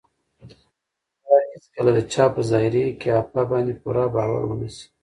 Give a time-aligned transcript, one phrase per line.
[1.25, 4.85] باید هېڅکله د چا په ظاهري قیافه باندې پوره باور ونه شي.